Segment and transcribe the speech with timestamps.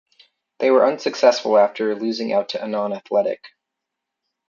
[0.57, 3.49] They were unsuccessful after losing out to Annan Athletic.